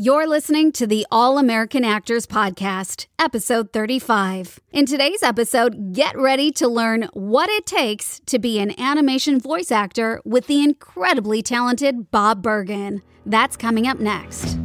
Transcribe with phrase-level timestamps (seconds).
[0.00, 4.60] You're listening to the All American Actors Podcast, episode 35.
[4.70, 9.72] In today's episode, get ready to learn what it takes to be an animation voice
[9.72, 13.02] actor with the incredibly talented Bob Bergen.
[13.26, 14.56] That's coming up next.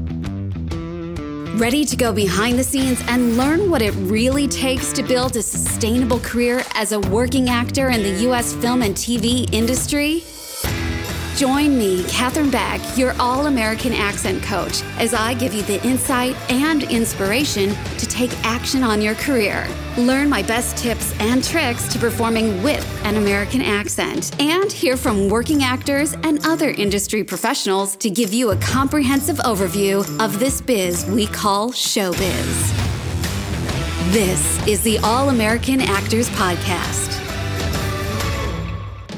[1.58, 5.42] Ready to go behind the scenes and learn what it really takes to build a
[5.42, 8.54] sustainable career as a working actor in the U.S.
[8.54, 10.24] film and TV industry?
[11.36, 16.36] Join me, Katherine Beck, your all American accent coach, as I give you the insight
[16.52, 19.68] and inspiration to take action on your career.
[19.98, 25.28] Learn my best tips and tricks to performing with an American accent, and hear from
[25.28, 31.04] working actors and other industry professionals to give you a comprehensive overview of this biz
[31.08, 32.94] we call showbiz.
[34.12, 37.23] This is the All American Actors Podcast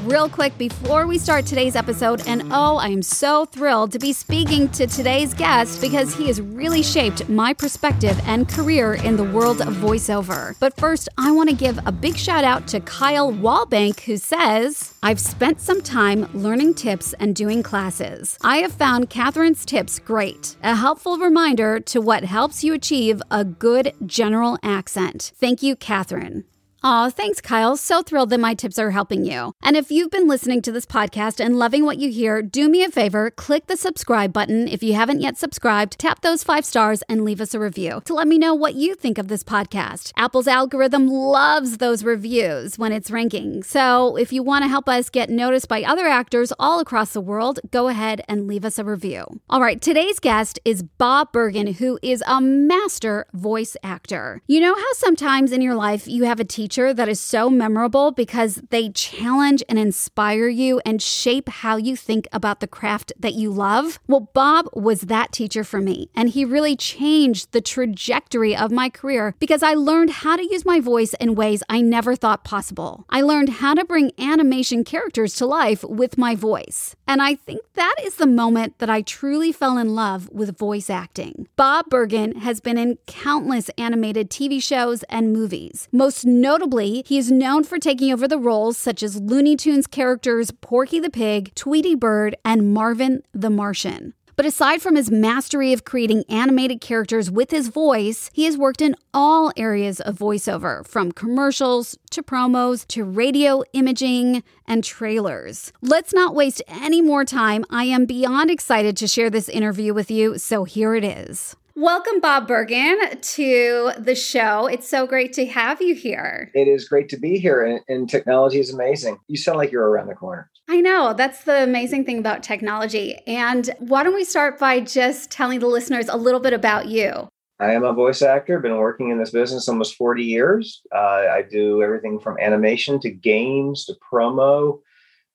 [0.06, 2.22] real quick before we start today's episode.
[2.26, 6.40] And oh, I am so thrilled to be speaking to today's guest because he has
[6.40, 10.56] really shaped my perspective and career in the world of voiceover.
[10.60, 14.94] But first, I want to give a big shout out to Kyle Wallbank, who says,
[15.02, 18.38] I've spent some time learning tips and doing classes.
[18.42, 23.44] I have found Katherine's tips great, a helpful reminder to what helps you achieve a
[23.44, 25.32] good general accent.
[25.36, 26.44] Thank you, Katherine.
[26.88, 27.76] Aw, thanks, Kyle.
[27.76, 29.52] So thrilled that my tips are helping you.
[29.60, 32.84] And if you've been listening to this podcast and loving what you hear, do me
[32.84, 37.02] a favor, click the subscribe button if you haven't yet subscribed, tap those five stars,
[37.08, 40.12] and leave us a review to let me know what you think of this podcast.
[40.16, 43.64] Apple's algorithm loves those reviews when it's ranking.
[43.64, 47.20] So if you want to help us get noticed by other actors all across the
[47.20, 49.24] world, go ahead and leave us a review.
[49.50, 54.40] All right, today's guest is Bob Bergen, who is a master voice actor.
[54.46, 57.48] You know how sometimes in your life you have a teacher teacher that is so
[57.48, 63.14] memorable because they challenge and inspire you and shape how you think about the craft
[63.18, 63.98] that you love?
[64.06, 68.90] Well, Bob was that teacher for me, and he really changed the trajectory of my
[68.90, 73.06] career because I learned how to use my voice in ways I never thought possible.
[73.08, 76.94] I learned how to bring animation characters to life with my voice.
[77.08, 80.90] And I think that is the moment that I truly fell in love with voice
[80.90, 81.48] acting.
[81.56, 87.16] Bob Bergen has been in countless animated TV shows and movies, most notably Notably, he
[87.16, 91.54] is known for taking over the roles such as Looney Tunes characters Porky the Pig,
[91.54, 94.14] Tweety Bird, and Marvin the Martian.
[94.34, 98.80] But aside from his mastery of creating animated characters with his voice, he has worked
[98.80, 105.72] in all areas of voiceover, from commercials to promos to radio imaging and trailers.
[105.80, 107.64] Let's not waste any more time.
[107.70, 111.54] I am beyond excited to share this interview with you, so here it is.
[111.78, 114.66] Welcome, Bob Bergen, to the show.
[114.66, 116.50] It's so great to have you here.
[116.54, 119.18] It is great to be here, and, and, technology is amazing.
[119.28, 120.50] You sound like you're around the corner.
[120.70, 121.12] I know.
[121.12, 123.18] That's the amazing thing about technology.
[123.26, 127.28] And why don't we start by just telling the listeners a little bit about you?
[127.60, 130.80] I am a voice actor, been working in this business almost 40 years.
[130.94, 134.80] Uh, I do everything from animation to games to promo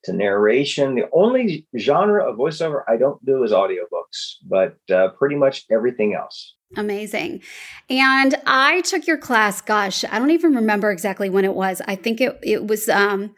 [0.05, 0.95] to narration.
[0.95, 6.13] The only genre of voiceover I don't do is audiobooks, but uh, pretty much everything
[6.15, 6.55] else.
[6.77, 7.41] Amazing.
[7.89, 11.81] And I took your class, gosh, I don't even remember exactly when it was.
[11.85, 13.35] I think it, it was, um,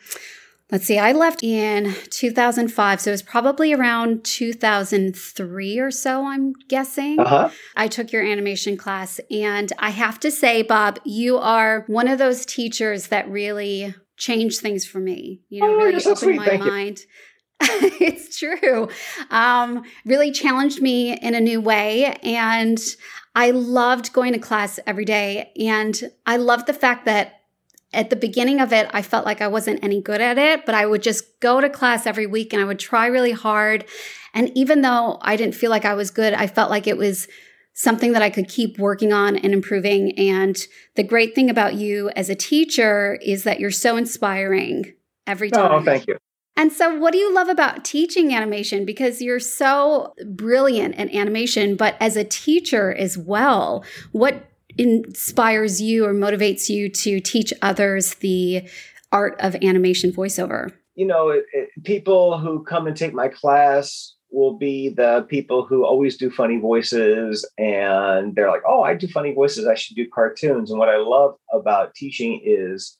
[0.72, 3.02] let's see, I left in 2005.
[3.02, 7.20] So it was probably around 2003 or so, I'm guessing.
[7.20, 7.50] Uh-huh.
[7.76, 9.20] I took your animation class.
[9.32, 14.62] And I have to say, Bob, you are one of those teachers that really changed
[14.62, 15.42] things for me.
[15.50, 17.00] You know, oh, really so opened my Thank mind.
[17.62, 18.88] it's true.
[19.30, 22.06] Um, really challenged me in a new way.
[22.24, 22.80] And
[23.36, 25.52] I loved going to class every day.
[25.60, 27.42] And I loved the fact that
[27.92, 30.74] at the beginning of it, I felt like I wasn't any good at it, but
[30.74, 33.86] I would just go to class every week and I would try really hard.
[34.34, 37.28] And even though I didn't feel like I was good, I felt like it was
[37.74, 40.18] something that I could keep working on and improving.
[40.18, 40.58] And
[40.96, 44.94] the great thing about you as a teacher is that you're so inspiring
[45.28, 45.72] every oh, time.
[45.72, 46.18] Oh, thank you.
[46.56, 48.86] And so, what do you love about teaching animation?
[48.86, 56.06] Because you're so brilliant at animation, but as a teacher as well, what inspires you
[56.06, 58.68] or motivates you to teach others the
[59.12, 60.72] art of animation voiceover?
[60.96, 65.66] You know, it, it, people who come and take my class will be the people
[65.66, 69.68] who always do funny voices and they're like, oh, I do funny voices.
[69.68, 70.72] I should do cartoons.
[70.72, 72.98] And what I love about teaching is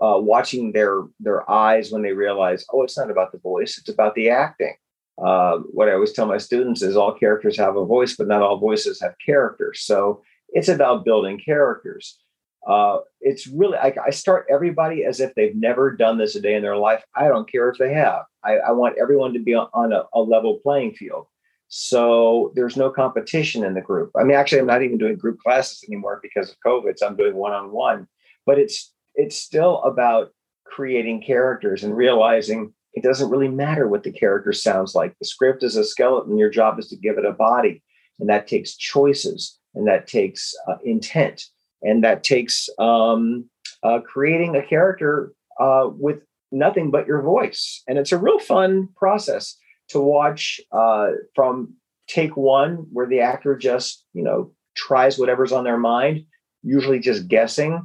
[0.00, 3.88] uh, watching their their eyes when they realize, oh, it's not about the voice, it's
[3.88, 4.74] about the acting.
[5.22, 8.42] Uh, what I always tell my students is all characters have a voice, but not
[8.42, 9.82] all voices have characters.
[9.82, 12.18] So it's about building characters.
[12.66, 16.54] Uh, it's really I, I, start everybody as if they've never done this a day
[16.54, 17.02] in their life.
[17.14, 18.24] I don't care if they have.
[18.44, 21.26] I, I want everyone to be on, on a, a, level playing field.
[21.68, 24.10] So there's no competition in the group.
[24.14, 26.98] I mean, actually, I'm not even doing group classes anymore because of COVID.
[26.98, 28.06] So I'm doing one on one.
[28.44, 30.30] But it's it's still about
[30.66, 35.16] creating characters and realizing it doesn't really matter what the character sounds like.
[35.18, 36.36] The script is a skeleton.
[36.36, 37.82] Your job is to give it a body,
[38.18, 41.44] and that takes choices, and that takes uh, intent,
[41.82, 43.48] and that takes um,
[43.82, 46.20] uh, creating a character uh, with
[46.52, 47.82] nothing but your voice.
[47.88, 49.56] And it's a real fun process
[49.88, 51.74] to watch uh, from
[52.08, 56.24] take one, where the actor just you know tries whatever's on their mind,
[56.62, 57.84] usually just guessing,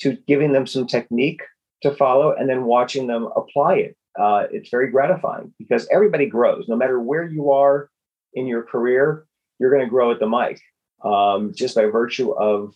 [0.00, 1.42] to giving them some technique
[1.82, 6.66] to follow, and then watching them apply it uh, it's very gratifying because everybody grows
[6.68, 7.90] no matter where you are
[8.34, 9.26] in your career
[9.58, 10.60] you're going to grow at the mic
[11.04, 12.74] um, just by virtue of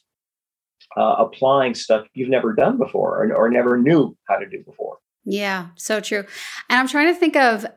[0.97, 4.99] uh, applying stuff you've never done before or, or never knew how to do before
[5.25, 6.25] yeah, so true.
[6.69, 7.69] And I'm trying to think of uh,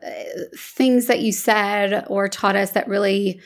[0.56, 3.40] things that you said or taught us that really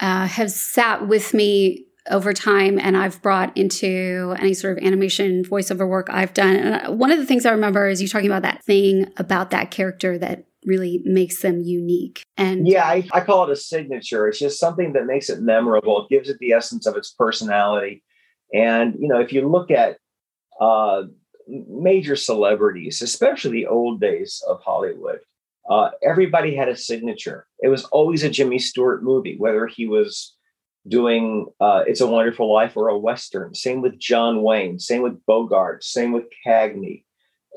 [0.00, 5.42] uh, have sat with me over time and I've brought into any sort of animation
[5.42, 6.56] voiceover work I've done.
[6.56, 9.50] And uh, one of the things I remember is you talking about that thing about
[9.50, 12.22] that character that really makes them unique.
[12.36, 14.28] And yeah, I, I call it a signature.
[14.28, 16.02] It's just something that makes it memorable.
[16.02, 18.02] It gives it the essence of its personality.
[18.54, 19.98] And, you know, if you look at
[20.60, 21.02] uh,
[21.48, 25.18] major celebrities, especially the old days of Hollywood,
[25.68, 27.46] uh, everybody had a signature.
[27.60, 30.36] It was always a Jimmy Stewart movie, whether he was
[30.86, 33.54] doing uh, It's a Wonderful Life or a Western.
[33.54, 37.04] Same with John Wayne, same with Bogart, same with Cagney.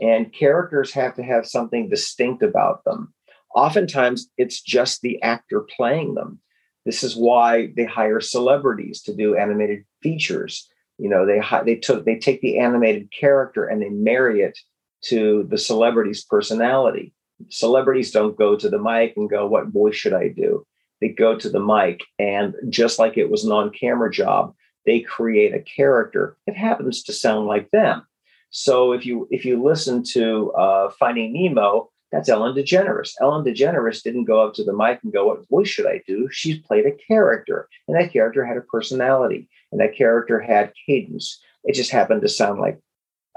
[0.02, 3.14] And characters have to have something distinct about them.
[3.54, 6.40] Oftentimes, it's just the actor playing them.
[6.86, 10.70] This is why they hire celebrities to do animated features.
[10.98, 14.58] You know, they they took they take the animated character and they marry it
[15.06, 17.14] to the celebrity's personality.
[17.50, 20.66] Celebrities don't go to the mic and go, "What voice should I do?"
[21.02, 24.54] they go to the mic and just like it was an on-camera job
[24.86, 28.06] they create a character that happens to sound like them
[28.50, 33.12] so if you if you listen to uh, finding nemo that's ellen degeneres.
[33.22, 36.28] Ellen degeneres didn't go up to the mic and go what voice should i do?
[36.32, 41.40] She played a character and that character had a personality and that character had cadence.
[41.64, 42.80] It just happened to sound like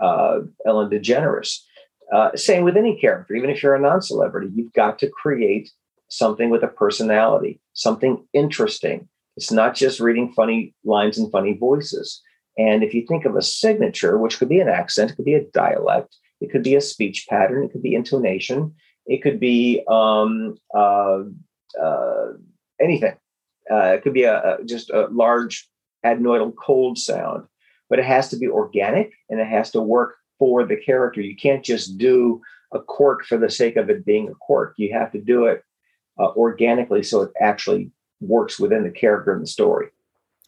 [0.01, 1.59] uh, ellen degeneres.
[2.13, 3.35] Uh, same with any character.
[3.35, 5.71] Even if you're a non-celebrity you've got to create
[6.09, 9.09] something with a personality, something interesting.
[9.37, 12.21] It's not just reading funny lines and funny voices.
[12.59, 15.35] And if you think of a signature, which could be an accent, it could be
[15.35, 18.75] a dialect, it could be a speech pattern, it could be intonation,
[19.07, 21.21] it could be um, uh,
[21.81, 22.27] uh,
[22.81, 23.17] anything.
[23.71, 25.69] Uh, it could be a, a, just a large
[26.05, 27.47] adenoidal cold sound,
[27.89, 31.21] but it has to be organic and it has to work for the character.
[31.21, 32.41] You can't just do
[32.73, 34.75] a quirk for the sake of it being a quirk.
[34.77, 35.63] You have to do it
[36.19, 37.91] uh, organically so it actually
[38.21, 39.89] works within the character and the story.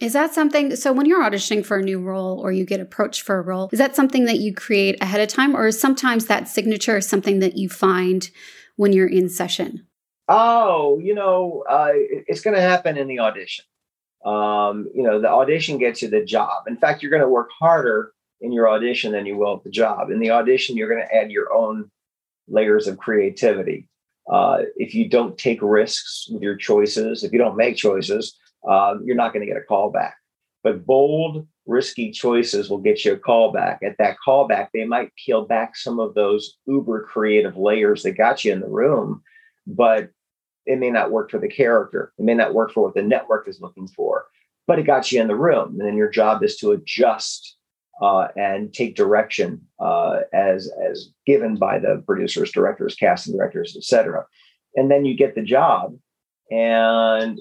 [0.02, 0.75] Is that something?
[0.75, 3.70] So, when you're auditioning for a new role or you get approached for a role,
[3.72, 7.38] is that something that you create ahead of time, or is sometimes that signature something
[7.38, 8.28] that you find
[8.75, 9.87] when you're in session?
[10.26, 13.64] Oh, you know, uh, it's going to happen in the audition.
[14.25, 16.66] Um, you know, the audition gets you the job.
[16.66, 19.70] In fact, you're going to work harder in your audition than you will at the
[19.70, 20.10] job.
[20.10, 21.88] In the audition, you're going to add your own
[22.48, 23.88] layers of creativity.
[24.28, 28.37] Uh, if you don't take risks with your choices, if you don't make choices,
[28.68, 30.16] uh, you're not going to get a call back.
[30.62, 33.81] But bold, risky choices will get you a call back.
[33.82, 38.44] At that callback, they might peel back some of those uber creative layers that got
[38.44, 39.22] you in the room,
[39.66, 40.10] but
[40.66, 42.12] it may not work for the character.
[42.19, 44.26] It may not work for what the network is looking for,
[44.66, 45.76] but it got you in the room.
[45.78, 47.56] And then your job is to adjust
[48.00, 54.24] uh, and take direction uh, as as given by the producers, directors, casting directors, etc.
[54.74, 55.96] And then you get the job,
[56.50, 57.38] and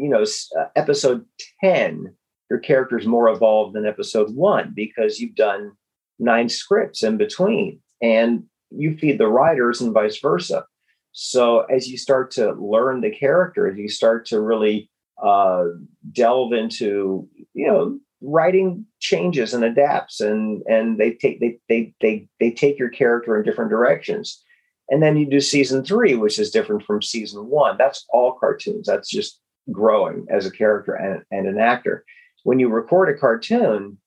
[0.00, 0.22] you know,
[0.58, 1.24] uh, episode
[1.62, 2.14] ten,
[2.48, 5.72] your character is more evolved than episode one because you've done
[6.18, 10.64] nine scripts in between, and you feed the writers and vice versa.
[11.12, 14.90] So as you start to learn the character, as you start to really
[15.22, 15.64] uh,
[16.12, 22.28] delve into, you know, writing changes and adapts and and they take they they they
[22.38, 24.42] they take your character in different directions.
[24.88, 27.76] And then you do season three which is different from season one.
[27.76, 28.86] That's all cartoons.
[28.86, 29.40] That's just
[29.72, 32.04] growing as a character and, and an actor
[32.44, 33.98] when you record a cartoon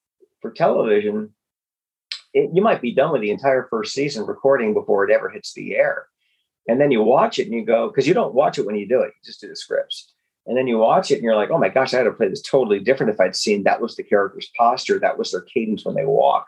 [0.41, 1.33] for television
[2.33, 5.53] it, you might be done with the entire first season recording before it ever hits
[5.53, 6.07] the air
[6.67, 8.87] and then you watch it and you go because you don't watch it when you
[8.87, 10.13] do it you just do the scripts
[10.45, 12.27] and then you watch it and you're like, oh my gosh, I had to play
[12.27, 15.85] this totally different if I'd seen that was the character's posture, that was their cadence
[15.85, 16.45] when they walk.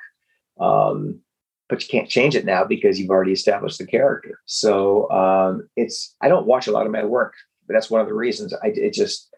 [0.59, 1.21] Um,
[1.69, 4.39] but you can't change it now because you've already established the character.
[4.45, 7.33] So um, it's I don't watch a lot of my work
[7.73, 8.53] that's one of the reasons.
[8.53, 9.29] I it just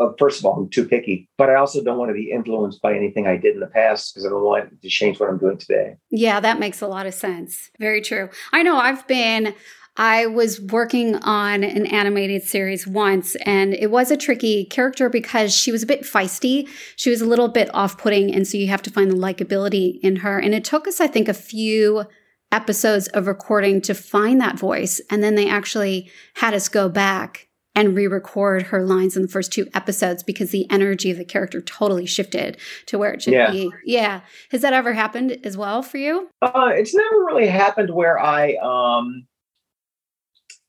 [0.00, 2.82] uh, first of all, I'm too picky, but I also don't want to be influenced
[2.82, 5.38] by anything I did in the past because I don't want to change what I'm
[5.38, 5.96] doing today.
[6.10, 7.70] Yeah, that makes a lot of sense.
[7.78, 8.28] Very true.
[8.52, 9.54] I know I've been
[9.96, 15.54] I was working on an animated series once, and it was a tricky character because
[15.54, 16.68] she was a bit feisty.
[16.96, 19.98] She was a little bit off putting, and so you have to find the likability
[20.02, 20.38] in her.
[20.38, 22.04] And it took us, I think, a few
[22.52, 25.00] episodes of recording to find that voice.
[25.10, 29.52] And then they actually had us go back and re-record her lines in the first
[29.52, 32.56] two episodes because the energy of the character totally shifted
[32.86, 33.50] to where it should yeah.
[33.50, 33.70] be.
[33.84, 34.22] Yeah.
[34.50, 36.30] Has that ever happened as well for you?
[36.40, 39.26] Uh, it's never really happened where I um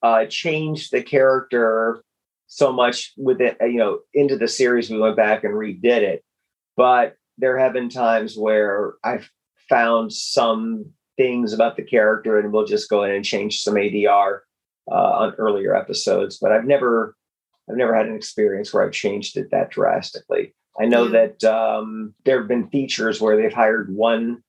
[0.04, 2.04] uh changed the character
[2.48, 6.24] so much with it, you know, into the series we went back and redid it.
[6.76, 9.30] But there have been times where I've
[9.70, 14.40] found some things about the character and we'll just go in and change some ADR
[14.92, 17.16] uh, on earlier episodes, but I've never
[17.70, 20.54] I've never had an experience where I've changed it that drastically.
[20.80, 24.44] I know that um, there have been features where they've hired one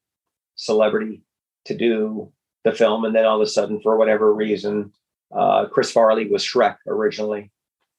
[0.56, 1.22] celebrity
[1.64, 2.32] to do
[2.64, 4.92] the film, and then all of a sudden, for whatever reason,
[5.36, 7.50] uh, Chris Farley was Shrek originally,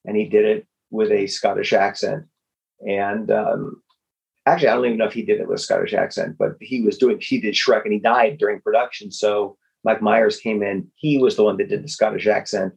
[0.04, 2.26] and he did it with a Scottish accent.
[2.86, 3.82] And um,
[4.46, 6.82] actually, I don't even know if he did it with a Scottish accent, but he
[6.82, 9.10] was doing he did Shrek, and he died during production.
[9.10, 10.88] So Mike Myers came in.
[10.96, 12.74] He was the one that did the Scottish accent.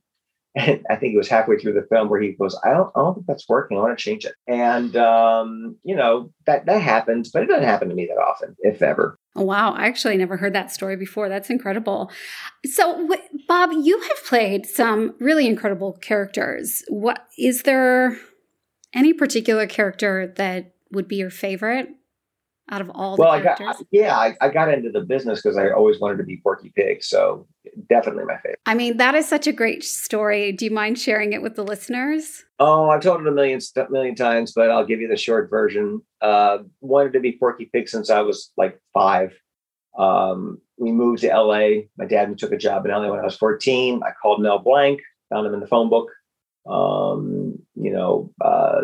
[0.56, 3.00] And I think it was halfway through the film where he goes, I don't, I
[3.00, 3.76] don't think that's working.
[3.76, 4.36] I want to change it.
[4.48, 8.56] And, um, you know, that, that happens, but it doesn't happen to me that often,
[8.60, 9.18] if ever.
[9.36, 9.74] Wow.
[9.74, 11.28] I actually never heard that story before.
[11.28, 12.12] That's incredible.
[12.68, 13.10] So,
[13.48, 16.84] Bob, you have played some really incredible characters.
[16.88, 18.20] What is there
[18.94, 21.90] any particular character that would be your favorite?
[22.72, 23.60] Out of all well, I got,
[23.91, 27.03] yeah, I, I got into the business because I always wanted to be Porky Pig.
[27.03, 27.46] So
[27.89, 28.60] definitely my favorite.
[28.65, 30.53] I mean, that is such a great story.
[30.53, 32.46] Do you mind sharing it with the listeners?
[32.60, 36.01] Oh, I've told it a million, million times, but I'll give you the short version.
[36.22, 39.34] Uh, wanted to be Porky Pig since I was like five.
[39.98, 41.84] Um, we moved to LA.
[41.98, 44.01] My dad took a job in LA when I was 14.
[44.03, 46.10] I called Mel Blanc, found him in the phone book.
[46.65, 48.84] Um, you know, uh,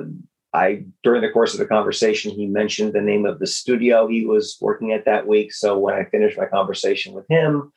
[0.54, 4.26] I during the course of the conversation, he mentioned the name of the studio he
[4.26, 5.54] was working at that week.
[5.54, 7.72] So when I finished my conversation with him,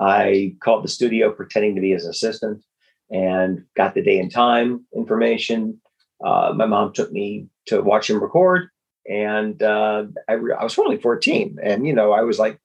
[0.00, 2.62] I called the studio pretending to be his assistant
[3.10, 5.80] and got the day and time information.
[6.24, 8.70] Uh, my mom took me to watch him record,
[9.08, 12.58] and uh, I, re- I was only 14, and you know I was like,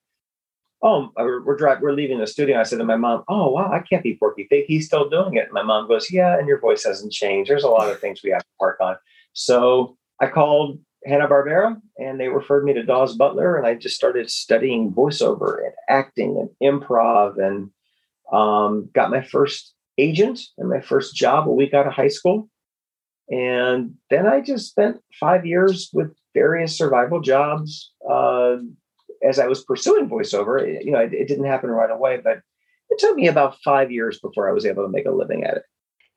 [0.82, 3.80] "Oh, we're we're, we're leaving the studio." I said to my mom, "Oh wow, I
[3.80, 4.66] can't be Porky Pig.
[4.68, 7.50] He's still doing it." And my mom goes, "Yeah, and your voice hasn't changed.
[7.50, 8.96] There's a lot of things we have to work on."
[9.34, 13.96] So I called Hanna Barbera, and they referred me to Daws Butler, and I just
[13.96, 17.70] started studying voiceover and acting and improv, and
[18.32, 22.50] um, got my first agent and my first job a week out of high school.
[23.30, 28.58] And then I just spent five years with various survival jobs uh,
[29.24, 30.62] as I was pursuing voiceover.
[30.62, 32.42] It, you know, it, it didn't happen right away, but
[32.90, 35.58] it took me about five years before I was able to make a living at
[35.58, 35.64] it.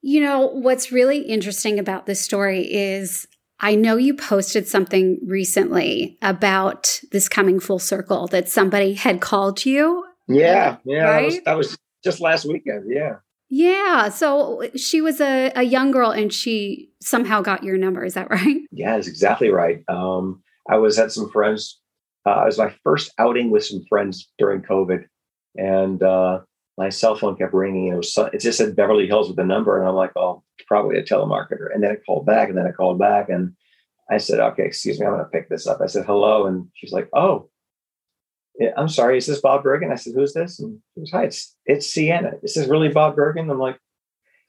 [0.06, 3.26] You know, what's really interesting about this story is
[3.58, 9.66] I know you posted something recently about this coming full circle that somebody had called
[9.66, 10.06] you.
[10.28, 11.22] Yeah, yeah, right?
[11.22, 12.84] that, was, that was just last weekend.
[12.88, 13.16] Yeah.
[13.48, 14.10] Yeah.
[14.10, 18.04] So she was a, a young girl and she somehow got your number.
[18.04, 18.60] Is that right?
[18.70, 19.82] Yeah, that's exactly right.
[19.88, 21.80] Um, I was at some friends.
[22.25, 25.04] Uh, it was my first outing with some friends during COVID.
[25.56, 26.42] And uh,
[26.78, 27.88] my cell phone kept ringing.
[27.88, 30.99] It was it just said Beverly Hills with the number, and I'm like, oh, probably
[30.99, 31.73] a telemarketer.
[31.73, 33.54] And then I called back, and then I called back, and
[34.11, 35.80] I said, okay, excuse me, I'm going to pick this up.
[35.80, 37.49] I said hello, and she's like, oh,
[38.76, 39.92] I'm sorry, is this Bob Bergen?
[39.92, 40.59] I said, who's this?
[40.61, 42.33] And she was, hi, it's it's Sienna.
[42.42, 43.50] Is this really Bob Bergen?
[43.50, 43.78] I'm like,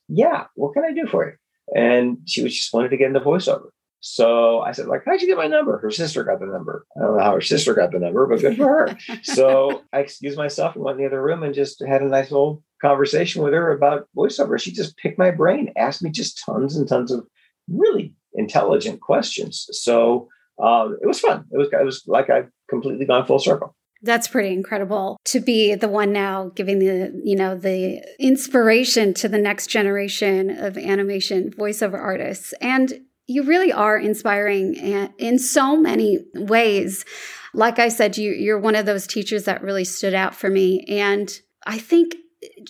[0.08, 0.46] yeah.
[0.56, 1.34] What can I do for you?
[1.76, 3.70] And she was just wanted to get into voiceover.
[4.00, 5.80] So I said, like, how'd you get my number?
[5.80, 6.86] Her sister got the number.
[6.96, 8.98] I don't know how her sister got the number, but good for her.
[9.24, 12.32] so I excused myself and went in the other room and just had a nice
[12.32, 14.60] little conversation with her about voiceover.
[14.60, 17.26] She just picked my brain, asked me just tons and tons of
[17.68, 19.68] really intelligent questions.
[19.72, 20.28] So
[20.62, 21.46] um, it was fun.
[21.52, 23.76] It was it was like I've completely gone full circle.
[24.04, 29.28] That's pretty incredible to be the one now giving the, you know, the inspiration to
[29.28, 32.54] the next generation of animation voiceover artists.
[32.62, 32.94] And
[33.28, 34.76] you really are inspiring
[35.18, 37.06] in so many ways.
[37.54, 40.86] Like I said, you, you're one of those teachers that really stood out for me.
[40.88, 41.30] And
[41.66, 42.16] I think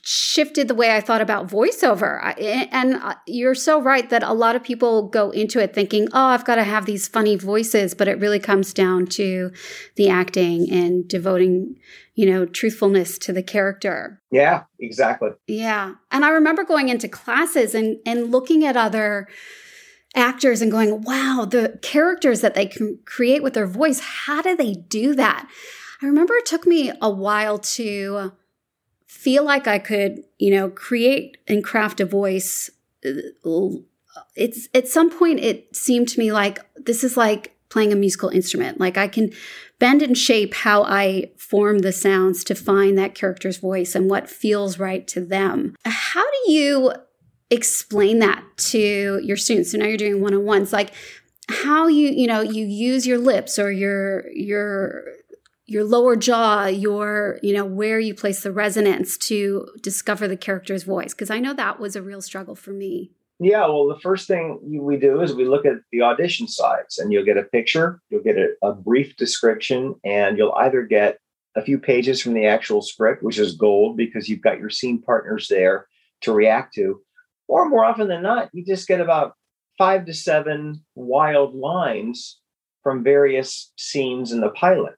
[0.04, 2.34] shifted the way I thought about voiceover.
[2.72, 6.28] And uh, you're so right that a lot of people go into it thinking, oh,
[6.28, 9.52] I've got to have these funny voices, but it really comes down to
[9.96, 11.76] the acting and devoting,
[12.16, 14.22] you know, truthfulness to the character.
[14.32, 15.32] Yeah, exactly.
[15.48, 15.96] Yeah.
[16.12, 19.28] And I remember going into classes and, and looking at other
[20.18, 24.56] actors and going, wow, the characters that they can create with their voice, how do
[24.56, 25.48] they do that?
[26.02, 28.34] I remember it took me a while to
[29.06, 32.70] feel like I could, you know, create and craft a voice.
[34.36, 38.30] It's at some point it seemed to me like this is like playing a musical
[38.30, 38.80] instrument.
[38.80, 39.32] Like I can
[39.80, 44.30] bend and shape how I form the sounds to find that character's voice and what
[44.30, 45.76] feels right to them.
[45.86, 46.94] How do you
[47.50, 49.72] explain that to your students?
[49.72, 50.94] So now you're doing one-on-ones like
[51.50, 55.04] how you, you know, you use your lips or your your
[55.66, 60.84] your lower jaw, your, you know, where you place the resonance to discover the character's
[60.84, 61.14] voice.
[61.14, 63.12] Because I know that was a real struggle for me.
[63.40, 67.12] Yeah, well, the first thing we do is we look at the audition sides, and
[67.12, 71.20] you'll get a picture, you'll get a, a brief description, and you'll either get
[71.56, 75.02] a few pages from the actual script, which is gold because you've got your scene
[75.02, 75.86] partners there
[76.22, 77.02] to react to,
[77.48, 79.34] or more often than not, you just get about
[79.78, 82.40] five to seven wild lines
[82.84, 84.96] from various scenes in the pilot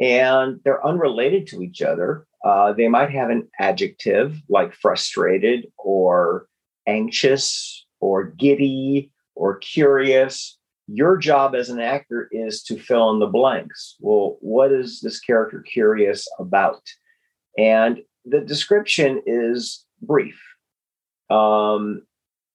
[0.00, 2.26] and they're unrelated to each other.
[2.44, 6.46] Uh, they might have an adjective like frustrated or
[6.86, 10.58] anxious or giddy or curious.
[10.86, 13.96] Your job as an actor is to fill in the blanks.
[14.00, 16.82] Well, what is this character curious about?
[17.58, 20.40] And the description is brief.
[21.30, 22.02] Um,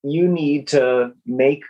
[0.03, 1.63] you need to make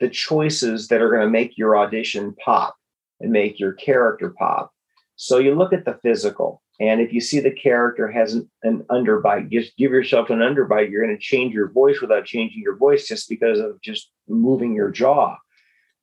[0.00, 2.76] the choices that are going to make your audition pop
[3.20, 4.72] and make your character pop.
[5.16, 8.84] So you look at the physical, and if you see the character has an, an
[8.90, 10.90] underbite, just give yourself an underbite.
[10.90, 14.74] You're going to change your voice without changing your voice just because of just moving
[14.74, 15.36] your jaw.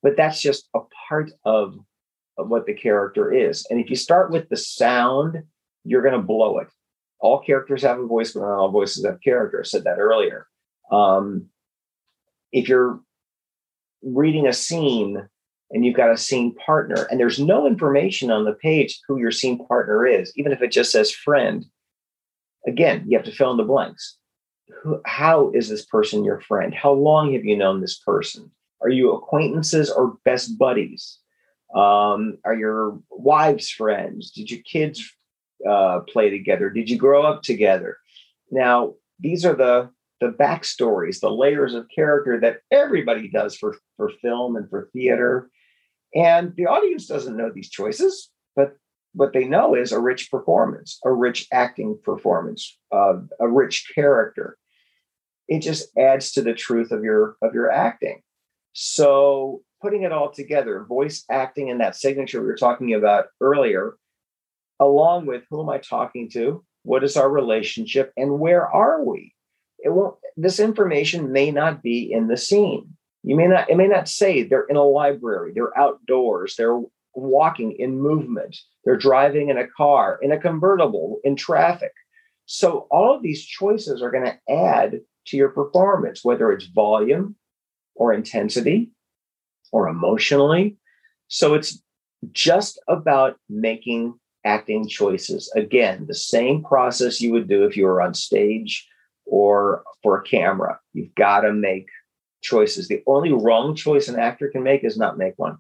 [0.04, 1.78] But that's just a part of,
[2.38, 3.66] of what the character is.
[3.70, 5.44] And if you start with the sound,
[5.86, 6.68] you're going to blow it.
[7.26, 9.60] All characters have a voice, but not all voices have character.
[9.60, 10.48] I said that earlier.
[10.92, 11.48] Um,
[12.52, 13.00] if you're
[14.04, 15.28] reading a scene
[15.72, 19.32] and you've got a scene partner and there's no information on the page who your
[19.32, 21.66] scene partner is even if it just says friend
[22.68, 24.18] again you have to fill in the blanks.
[24.84, 26.74] Who, how is this person your friend?
[26.74, 28.52] How long have you known this person?
[28.82, 31.20] Are you acquaintances or best buddies?
[31.76, 34.32] Um, are your wives friends?
[34.32, 35.15] Did your kids
[35.68, 37.98] uh, play together did you grow up together
[38.52, 39.90] now these are the
[40.22, 45.50] the backstories, the layers of character that everybody does for, for film and for theater.
[46.14, 48.78] And the audience doesn't know these choices, but
[49.14, 54.58] what they know is a rich performance, a rich acting performance, uh, a rich character.
[55.48, 58.22] It just adds to the truth of your of your acting.
[58.74, 63.96] So putting it all together, voice acting and that signature we were talking about earlier,
[64.80, 66.64] along with who am I talking to?
[66.84, 68.12] What is our relationship?
[68.16, 69.34] And where are we?
[69.80, 72.96] It won't, this information may not be in the scene.
[73.24, 76.80] You may not, it may not say they're in a library, they're outdoors, they're
[77.16, 81.92] walking in movement, they're driving in a car, in a convertible, in traffic.
[82.46, 87.36] So all of these choices are going to add to your performance, whether it's volume
[87.96, 88.92] or intensity
[89.72, 90.78] or emotionally.
[91.28, 91.82] So it's
[92.32, 95.52] just about making acting choices.
[95.56, 98.88] Again, the same process you would do if you were on stage
[99.26, 100.80] or for a camera.
[100.94, 101.88] You've got to make
[102.42, 102.88] choices.
[102.88, 105.58] The only wrong choice an actor can make is not make one.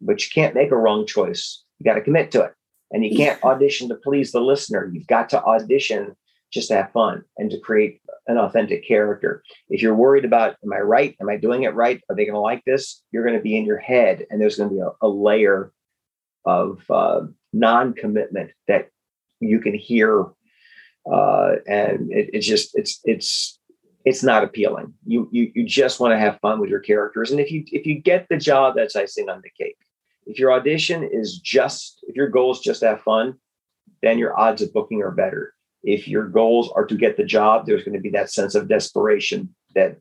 [0.00, 1.64] But you can't make a wrong choice.
[1.78, 2.54] You got to commit to it.
[2.90, 4.90] And you can't audition to please the listener.
[4.92, 6.16] You've got to audition
[6.52, 9.42] just to have fun and to create an authentic character.
[9.68, 11.16] If you're worried about, am I right?
[11.20, 12.00] Am I doing it right?
[12.10, 13.02] Are they going to like this?
[13.12, 15.72] You're going to be in your head, and there's going to be a, a layer
[16.44, 17.22] of uh,
[17.52, 18.88] non commitment that
[19.40, 20.26] you can hear.
[21.10, 23.58] Uh, and it, it's just, it's, it's,
[24.04, 24.94] it's not appealing.
[25.06, 27.86] You you you just want to have fun with your characters, and if you if
[27.86, 29.76] you get the job, that's icing on the cake.
[30.26, 33.34] If your audition is just if your goal is just to have fun,
[34.02, 35.54] then your odds of booking are better.
[35.82, 38.68] If your goals are to get the job, there's going to be that sense of
[38.68, 39.98] desperation that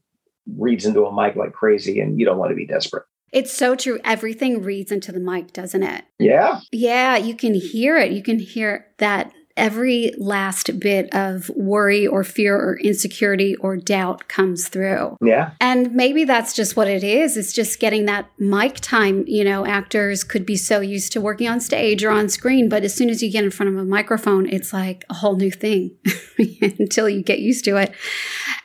[0.58, 3.06] reads into a mic like crazy, and you don't want to be desperate.
[3.32, 4.00] It's so true.
[4.04, 6.06] Everything reads into the mic, doesn't it?
[6.18, 6.62] Yeah.
[6.72, 8.12] Yeah, you can hear it.
[8.12, 14.28] You can hear that every last bit of worry or fear or insecurity or doubt
[14.28, 15.18] comes through.
[15.22, 15.52] Yeah.
[15.60, 17.38] And maybe that's just what it is.
[17.38, 19.26] It's just getting that mic time.
[19.28, 22.84] You know, actors could be so used to working on stage or on screen, but
[22.84, 25.52] as soon as you get in front of a microphone, it's like a whole new
[25.52, 25.92] thing
[26.62, 27.94] until you get used to it.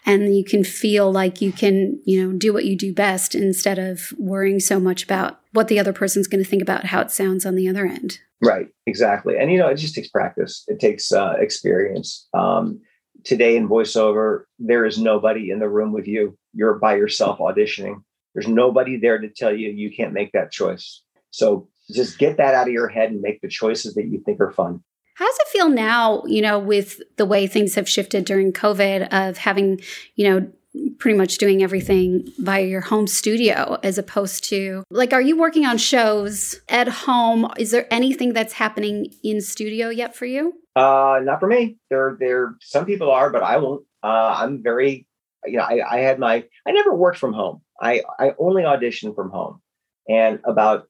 [0.06, 3.78] And you can feel like you can, you know, do what you do best instead
[3.78, 7.10] of worrying so much about what the other person's going to think about how it
[7.10, 8.18] sounds on the other end.
[8.44, 9.36] Right, exactly.
[9.38, 12.28] And, you know, it just takes practice, it takes uh, experience.
[12.34, 12.80] Um,
[13.24, 16.36] today in voiceover, there is nobody in the room with you.
[16.52, 18.02] You're by yourself auditioning.
[18.34, 21.02] There's nobody there to tell you you can't make that choice.
[21.30, 24.40] So just get that out of your head and make the choices that you think
[24.40, 24.82] are fun.
[25.16, 29.08] How does it feel now, you know, with the way things have shifted during COVID
[29.12, 29.80] of having,
[30.16, 30.52] you know,
[30.98, 35.64] pretty much doing everything via your home studio as opposed to like are you working
[35.64, 37.48] on shows at home?
[37.56, 40.54] Is there anything that's happening in studio yet for you?
[40.74, 41.76] Uh not for me.
[41.90, 43.84] There there some people are but i won't.
[44.02, 45.06] Uh i'm very
[45.46, 47.60] you know i, I had my i never worked from home.
[47.80, 49.60] I i only auditioned from home.
[50.08, 50.88] And about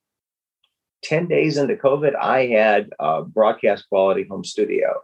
[1.05, 5.03] 10 days into covid i had a broadcast quality home studio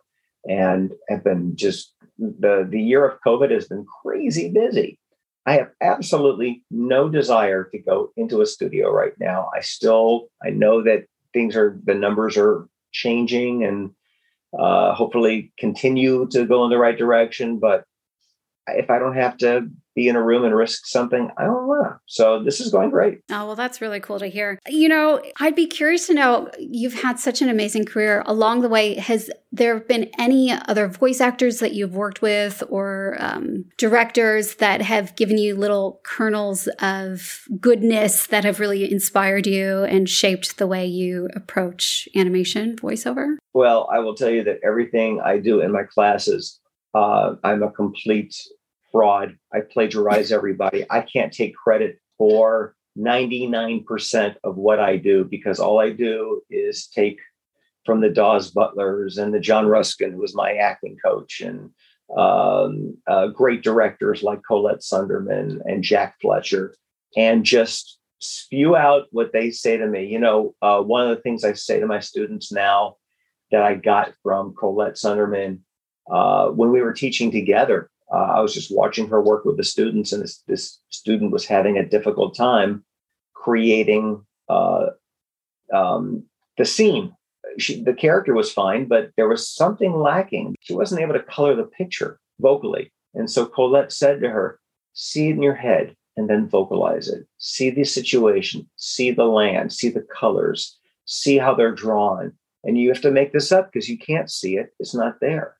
[0.48, 4.98] and have been just the the year of COVID has been crazy busy.
[5.46, 9.48] I have absolutely no desire to go into a studio right now.
[9.56, 13.90] I still I know that things are the numbers are changing and
[14.58, 17.58] uh, hopefully continue to go in the right direction.
[17.58, 17.84] But
[18.76, 21.88] if I don't have to be in a room and risk something, I don't want
[21.88, 21.98] to.
[22.06, 23.20] So this is going great.
[23.30, 24.58] Oh, well, that's really cool to hear.
[24.68, 28.68] You know, I'd be curious to know you've had such an amazing career along the
[28.68, 28.94] way.
[28.94, 34.80] Has there been any other voice actors that you've worked with or um, directors that
[34.80, 40.68] have given you little kernels of goodness that have really inspired you and shaped the
[40.68, 43.36] way you approach animation voiceover?
[43.52, 46.60] Well, I will tell you that everything I do in my classes,
[46.94, 48.36] uh, I'm a complete
[48.92, 49.36] fraud.
[49.52, 50.84] I plagiarize everybody.
[50.90, 56.86] I can't take credit for 99% of what I do because all I do is
[56.86, 57.18] take
[57.86, 61.70] from the Daws Butlers and the John Ruskin, who was my acting coach, and
[62.16, 66.74] um, uh, great directors like Collette Sunderman and Jack Fletcher,
[67.16, 70.06] and just spew out what they say to me.
[70.06, 72.96] You know, uh, one of the things I say to my students now
[73.50, 75.60] that I got from Collette Sunderman
[76.10, 79.64] uh, when we were teaching together uh, I was just watching her work with the
[79.64, 82.84] students, and this, this student was having a difficult time
[83.34, 84.86] creating uh,
[85.72, 86.24] um,
[86.58, 87.14] the scene.
[87.58, 90.56] She, the character was fine, but there was something lacking.
[90.60, 92.92] She wasn't able to color the picture vocally.
[93.14, 94.60] And so Collette said to her,
[94.92, 97.26] See it in your head and then vocalize it.
[97.38, 102.32] See the situation, see the land, see the colors, see how they're drawn.
[102.64, 105.56] And you have to make this up because you can't see it, it's not there.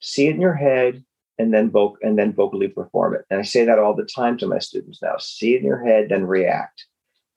[0.00, 1.02] See it in your head,
[1.38, 3.24] and then voc- and then vocally perform it.
[3.30, 5.16] And I say that all the time to my students now.
[5.18, 6.86] See it in your head, then react.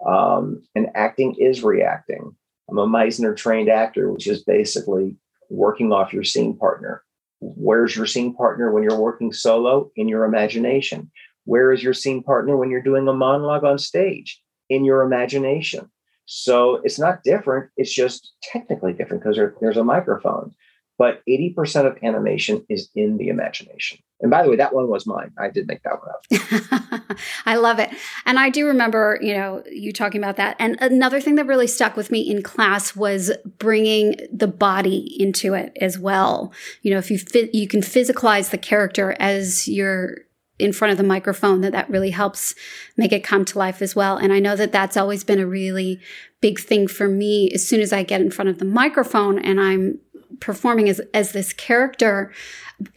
[0.05, 2.35] Um, and acting is reacting.
[2.69, 5.17] I'm a Meisner trained actor, which is basically
[5.49, 7.03] working off your scene partner.
[7.39, 9.91] Where's your scene partner when you're working solo?
[9.95, 11.11] In your imagination.
[11.45, 14.41] Where is your scene partner when you're doing a monologue on stage?
[14.69, 15.89] In your imagination.
[16.25, 17.69] So it's not different.
[17.77, 20.53] It's just technically different because there, there's a microphone
[20.97, 23.99] but 80% of animation is in the imagination.
[24.19, 25.31] And by the way, that one was mine.
[25.37, 27.17] I did make that one up.
[27.45, 27.91] I love it.
[28.25, 30.55] And I do remember, you know, you talking about that.
[30.57, 35.53] And another thing that really stuck with me in class was bringing the body into
[35.53, 36.51] it as well.
[36.81, 37.19] You know, if you
[37.53, 40.17] you can physicalize the character as you're
[40.59, 42.55] in front of the microphone that that really helps
[42.95, 45.45] make it come to life as well and i know that that's always been a
[45.45, 45.99] really
[46.41, 49.61] big thing for me as soon as i get in front of the microphone and
[49.61, 49.99] i'm
[50.39, 52.31] performing as as this character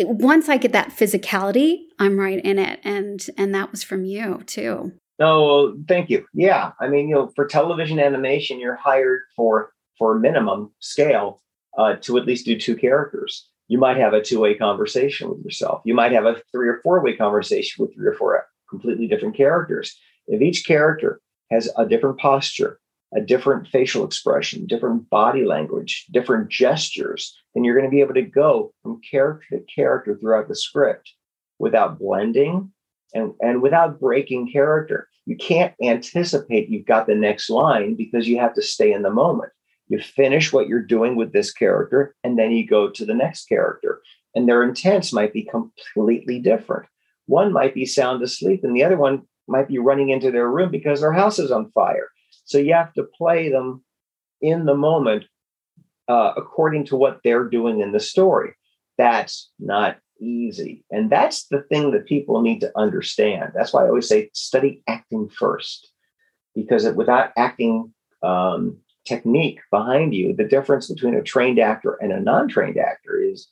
[0.01, 2.81] once i get that physicality i'm right in it.
[2.83, 4.93] And and that was from you too.
[5.21, 6.27] Oh thank you.
[6.33, 6.73] Yeah.
[6.81, 11.41] I mean you know for television animation you're hired for for minimum scale
[11.79, 13.47] uh, to at least do two characters.
[13.69, 15.83] You might have a two-way conversation with yourself.
[15.85, 19.97] You might have a three or four-way conversation with three or four completely different characters.
[20.27, 22.80] If each character has a different posture
[23.15, 28.15] a different facial expression, different body language, different gestures, then you're going to be able
[28.15, 31.13] to go from character to character throughout the script
[31.59, 32.73] without blending
[33.15, 35.09] and, and without breaking character.
[35.27, 39.11] You can't anticipate you've got the next line because you have to stay in the
[39.11, 39.53] moment.
[39.89, 43.49] You finish what you're doing with this character and then you go to the next
[43.49, 44.03] character.
[44.35, 46.87] And their intents might be completely different.
[47.27, 50.71] One might be sound asleep, and the other one might be running into their room
[50.71, 52.09] because their house is on fire
[52.45, 53.85] so you have to play them
[54.41, 55.25] in the moment
[56.09, 58.55] uh, according to what they're doing in the story.
[58.99, 60.85] That's not easy.
[60.91, 63.53] And that's the thing that people need to understand.
[63.55, 65.91] That's why I always say study acting first,
[66.55, 72.21] because without acting um, technique behind you, the difference between a trained actor and a
[72.21, 73.49] non trained actor is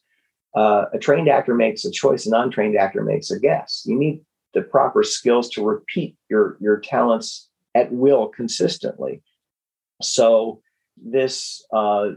[0.55, 3.83] uh, a trained actor makes a choice, a non trained actor makes a guess.
[3.87, 4.21] You need
[4.55, 7.49] the proper skills to repeat your, your talents
[7.79, 9.23] at will consistently.
[10.03, 10.61] So,
[10.97, 12.11] this uh,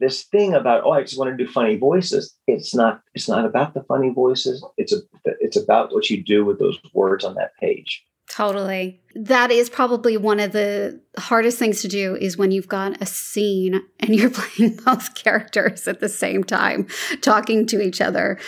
[0.00, 2.34] this thing about oh I just want to do funny voices.
[2.46, 4.64] It's not it's not about the funny voices.
[4.76, 8.04] It's a it's about what you do with those words on that page.
[8.32, 8.98] Totally.
[9.14, 13.04] That is probably one of the hardest things to do is when you've got a
[13.04, 16.86] scene and you're playing both characters at the same time,
[17.20, 18.38] talking to each other.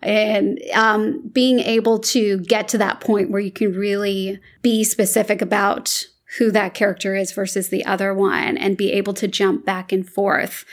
[0.00, 5.42] And um, being able to get to that point where you can really be specific
[5.42, 6.06] about
[6.38, 10.08] who that character is versus the other one and be able to jump back and
[10.08, 10.64] forth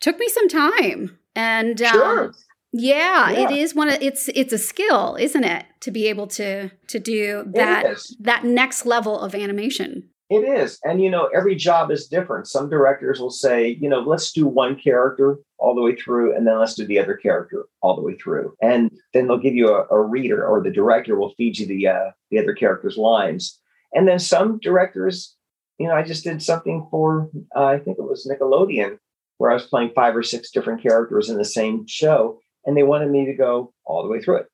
[0.00, 1.18] took me some time.
[1.34, 2.34] And um, sure.
[2.78, 6.26] Yeah, yeah, it is one of it's it's a skill, isn't it, to be able
[6.28, 10.10] to to do that that next level of animation.
[10.28, 10.78] It is.
[10.84, 12.48] And you know, every job is different.
[12.48, 16.46] Some directors will say, you know, let's do one character all the way through and
[16.46, 18.54] then let's do the other character all the way through.
[18.60, 21.88] And then they'll give you a, a reader or the director will feed you the
[21.88, 23.58] uh, the other character's lines.
[23.94, 25.34] And then some directors,
[25.78, 28.98] you know, I just did something for uh, I think it was Nickelodeon
[29.38, 32.82] where I was playing five or six different characters in the same show and they
[32.82, 34.46] wanted me to go all the way through it.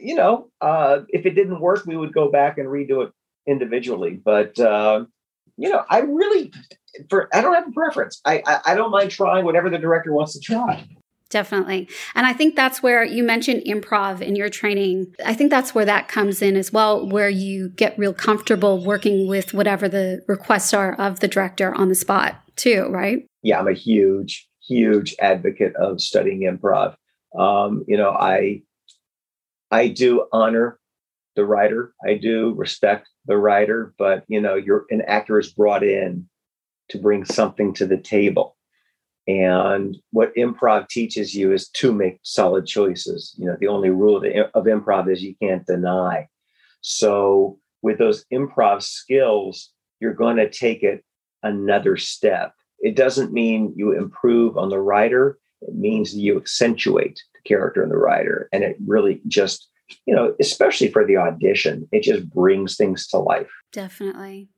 [0.00, 3.12] You know, uh, if it didn't work, we would go back and redo it
[3.46, 4.20] individually.
[4.22, 5.06] But uh,
[5.56, 6.52] you know, I really,
[7.08, 8.20] for I don't have a preference.
[8.24, 10.86] I, I I don't mind trying whatever the director wants to try.
[11.30, 11.88] Definitely.
[12.14, 15.14] And I think that's where you mentioned improv in your training.
[15.26, 19.28] I think that's where that comes in as well, where you get real comfortable working
[19.28, 23.26] with whatever the requests are of the director on the spot, too, right?
[23.42, 26.94] Yeah, I'm a huge, huge advocate of studying improv.
[27.36, 28.62] Um, you know, I
[29.70, 30.78] I do honor
[31.36, 31.92] the writer.
[32.06, 36.28] I do respect the writer, but you know, you're an actor is brought in
[36.90, 38.56] to bring something to the table.
[39.26, 43.34] And what improv teaches you is to make solid choices.
[43.38, 46.28] You know, the only rule of, of improv is you can't deny.
[46.80, 51.04] So, with those improv skills, you're going to take it
[51.42, 52.54] another step.
[52.80, 57.90] It doesn't mean you improve on the writer, it means you accentuate the character and
[57.90, 58.48] the writer.
[58.52, 59.68] And it really just,
[60.06, 63.50] you know, especially for the audition, it just brings things to life.
[63.72, 64.48] Definitely.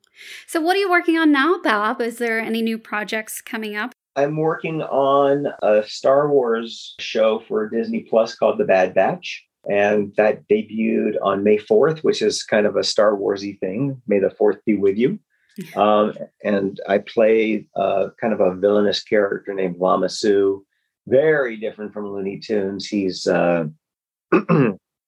[0.46, 2.00] So, what are you working on now, Bob?
[2.00, 3.92] Is there any new projects coming up?
[4.16, 9.46] I'm working on a Star Wars show for Disney Plus called The Bad Batch.
[9.68, 14.00] And that debuted on May 4th, which is kind of a Star Warsy thing.
[14.06, 15.18] May the 4th be with you.
[15.76, 20.64] Um, and I play uh, kind of a villainous character named Lama Su,
[21.06, 22.86] very different from Looney Tunes.
[22.86, 23.66] He's uh,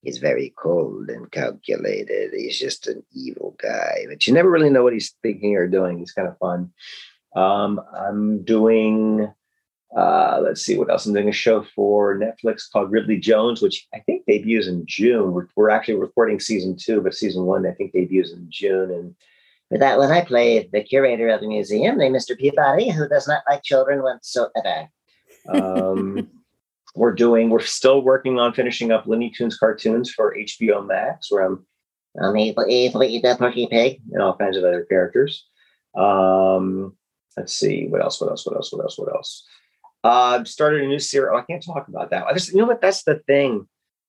[0.03, 2.33] he's very cold and calculated.
[2.35, 5.99] He's just an evil guy, but you never really know what he's thinking or doing.
[5.99, 6.73] He's kind of fun.
[7.35, 9.33] Um, I'm doing.
[9.97, 11.05] Uh, let's see what else.
[11.05, 15.33] I'm doing a show for Netflix called Ridley Jones, which I think debuts in June.
[15.33, 18.91] We're, we're actually recording season two, but season one I think debuts in June.
[18.91, 19.15] And
[19.69, 22.39] for that one, I play the curator of the museum named Mr.
[22.39, 24.89] Peabody, who does not like children whatsoever.
[25.49, 26.29] Um,
[26.95, 31.43] we're doing, we're still working on finishing up Looney Tunes cartoons for HBO Max, where
[31.43, 31.65] I'm,
[32.21, 35.47] I'm able, able to eat that Porky Pig and all kinds of other characters.
[35.95, 36.97] Um,
[37.37, 39.47] let's see, what else, what else, what else, what else, what else?
[40.05, 41.31] Uh, started a new series.
[41.33, 42.27] Oh, I can't talk about that.
[42.27, 42.81] I just, you know what?
[42.81, 43.69] That's the thing,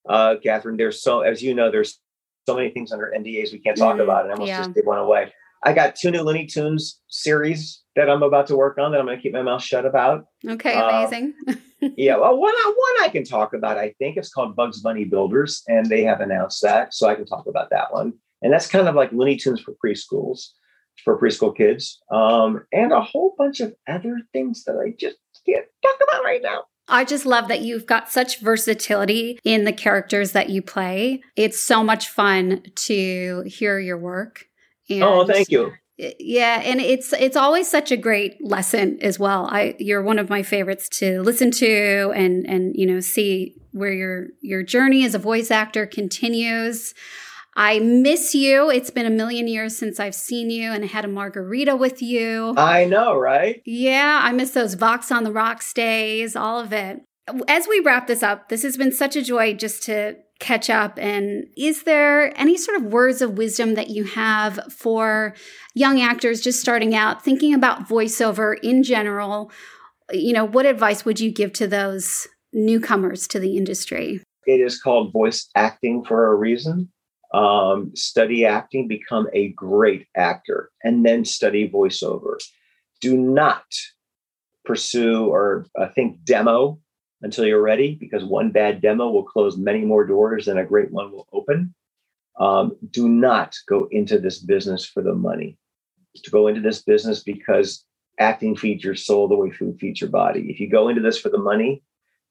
[0.09, 0.77] uh, Katherine.
[0.77, 1.99] There's so, as you know, there's
[2.47, 4.57] so many things under NDAs we can't talk mm, about, and I almost yeah.
[4.57, 5.31] just gave one away.
[5.65, 9.05] I got two new Looney Tunes series that I'm about to work on that I'm
[9.05, 10.25] going to keep my mouth shut about.
[10.47, 11.33] Okay, uh, amazing.
[11.97, 13.77] yeah, well, one one I can talk about.
[13.77, 17.25] I think it's called Bugs Bunny Builders, and they have announced that, so I can
[17.25, 18.13] talk about that one.
[18.41, 20.47] And that's kind of like Looney Tunes for preschools,
[21.03, 25.65] for preschool kids, um, and a whole bunch of other things that I just can't
[25.81, 26.63] talk about right now.
[26.89, 31.21] I just love that you've got such versatility in the characters that you play.
[31.37, 34.47] It's so much fun to hear your work.
[35.01, 35.73] Oh, and oh, thank you.
[35.97, 39.47] yeah and it's it's always such a great lesson as well.
[39.51, 43.93] I you're one of my favorites to listen to and and you know see where
[43.93, 46.93] your your journey as a voice actor continues.
[47.55, 48.71] I miss you.
[48.71, 52.55] It's been a million years since i've seen you and had a margarita with you.
[52.57, 53.61] I know right?
[53.65, 57.01] Yeah i miss those vox on the rocks days all of it.
[57.47, 60.99] As we wrap this up this has been such a joy just to catch up.
[60.99, 65.33] And is there any sort of words of wisdom that you have for
[65.73, 69.51] young actors just starting out, thinking about voiceover in general?
[70.11, 74.21] you know, what advice would you give to those newcomers to the industry?
[74.45, 76.91] It is called voice acting for a reason.
[77.33, 82.35] Um, study acting, become a great actor, and then study voiceover.
[83.01, 83.63] Do not
[84.65, 86.79] pursue or uh, think demo
[87.23, 90.91] until you're ready, because one bad demo will close many more doors than a great
[90.91, 91.75] one will open.
[92.39, 95.57] Um, do not go into this business for the money.
[96.23, 97.85] To go into this business because
[98.19, 100.51] acting feeds your soul the way food feeds your body.
[100.51, 101.83] If you go into this for the money,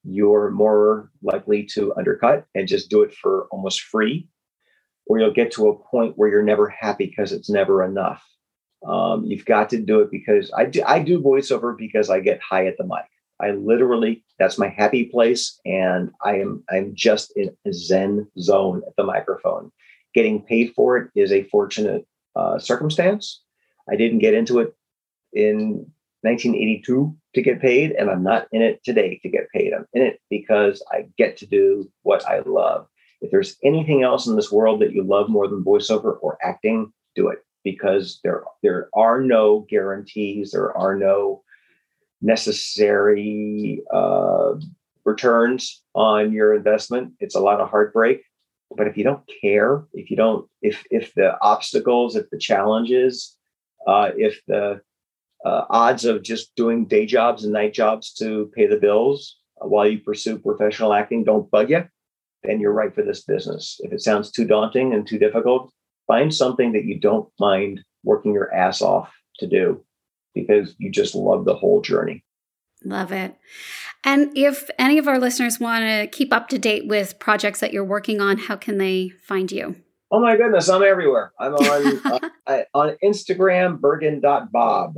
[0.05, 4.29] you're more likely to undercut and just do it for almost free,
[5.07, 8.25] or you'll get to a point where you're never happy because it's never enough.
[8.87, 12.41] Um, you've got to do it because I do, I do voiceover because I get
[12.43, 13.07] high at the mic.
[13.43, 18.83] I literally that's my happy place, and I am I'm just in a zen zone
[18.87, 19.71] at the microphone.
[20.15, 23.43] Getting paid for it is a fortunate uh, circumstance.
[23.91, 24.75] I didn't get into it
[25.33, 25.87] in
[26.23, 29.73] 1982 to get paid, and I'm not in it today to get paid.
[29.73, 32.87] I'm in it because I get to do what I love.
[33.21, 36.93] If there's anything else in this world that you love more than voiceover or acting,
[37.15, 40.51] do it because there there are no guarantees.
[40.53, 41.42] There are no
[42.23, 44.55] necessary uh,
[45.05, 47.13] returns on your investment.
[47.21, 48.23] It's a lot of heartbreak.
[48.75, 53.37] But if you don't care, if you don't, if if the obstacles, if the challenges,
[53.87, 54.81] uh, if the
[55.45, 59.87] uh, odds of just doing day jobs and night jobs to pay the bills while
[59.87, 61.85] you pursue professional acting don't bug you,
[62.45, 63.79] then you're right for this business.
[63.83, 65.71] If it sounds too daunting and too difficult,
[66.07, 69.85] find something that you don't mind working your ass off to do
[70.35, 72.25] because you just love the whole journey.
[72.85, 73.37] Love it.
[74.05, 77.73] And if any of our listeners want to keep up to date with projects that
[77.73, 79.77] you're working on, how can they find you?
[80.11, 81.33] Oh my goodness, I'm everywhere.
[81.39, 84.97] I'm on uh, on Instagram, bergen.bob.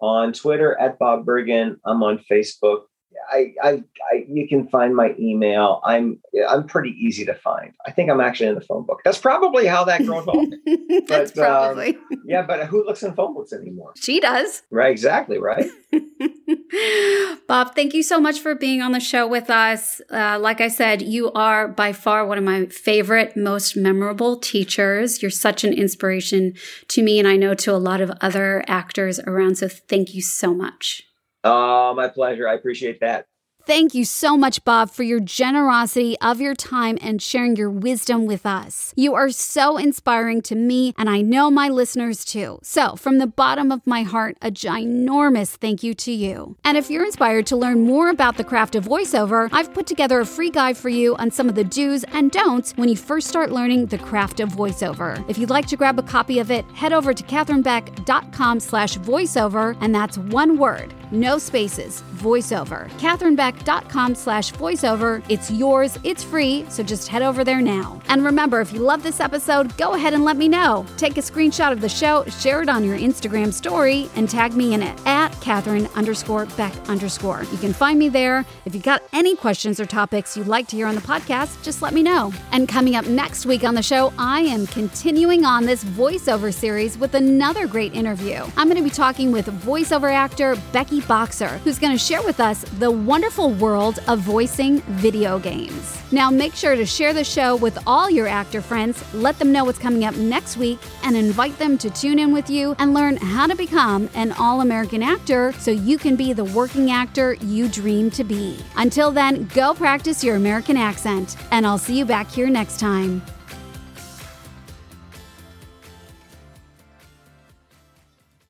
[0.00, 1.78] On Twitter at Bob Bergen.
[1.84, 2.84] I'm on Facebook
[3.30, 3.70] I, I,
[4.12, 5.80] I, you can find my email.
[5.84, 7.72] I'm, I'm pretty easy to find.
[7.86, 9.00] I think I'm actually in the phone book.
[9.04, 11.02] That's probably how that girl me.
[11.08, 11.96] That's but, um, probably.
[11.96, 13.92] Um, yeah, but who looks in phone books anymore?
[13.96, 14.62] She does.
[14.70, 15.66] Right, exactly, right.
[17.48, 20.00] Bob, thank you so much for being on the show with us.
[20.10, 25.22] Uh, like I said, you are by far one of my favorite, most memorable teachers.
[25.22, 26.54] You're such an inspiration
[26.88, 29.56] to me, and I know to a lot of other actors around.
[29.56, 31.02] So thank you so much.
[31.44, 32.48] Oh, my pleasure.
[32.48, 33.26] I appreciate that.
[33.66, 38.26] Thank you so much, Bob, for your generosity of your time and sharing your wisdom
[38.26, 38.92] with us.
[38.96, 42.58] You are so inspiring to me, and I know my listeners too.
[42.62, 46.56] So, from the bottom of my heart, a ginormous thank you to you.
[46.64, 50.20] And if you're inspired to learn more about the craft of voiceover, I've put together
[50.20, 53.28] a free guide for you on some of the do's and don'ts when you first
[53.28, 55.22] start learning the craft of voiceover.
[55.28, 59.76] If you'd like to grab a copy of it, head over to katherinebeck.com slash voiceover,
[59.80, 62.90] and that's one word, no spaces, voiceover.
[62.98, 65.24] Katherinebeck com slash voiceover.
[65.28, 68.00] It's yours, it's free, so just head over there now.
[68.08, 70.86] And remember, if you love this episode, go ahead and let me know.
[70.96, 74.74] Take a screenshot of the show, share it on your Instagram story, and tag me
[74.74, 77.44] in it at Katherine underscore Beck underscore.
[77.50, 78.44] You can find me there.
[78.64, 81.82] If you've got any questions or topics you'd like to hear on the podcast, just
[81.82, 82.32] let me know.
[82.52, 86.98] And coming up next week on the show, I am continuing on this voiceover series
[86.98, 88.42] with another great interview.
[88.56, 92.40] I'm going to be talking with voiceover actor Becky Boxer, who's going to share with
[92.40, 96.00] us the wonderful world of voicing video games.
[96.12, 99.64] Now, make sure to share the show with all your actor friends, let them know
[99.64, 103.16] what's coming up next week, and invite them to tune in with you and learn
[103.16, 107.68] how to become an all American actor so you can be the working actor you
[107.68, 108.58] dream to be.
[108.76, 113.22] Until then, go practice your American accent, and I'll see you back here next time.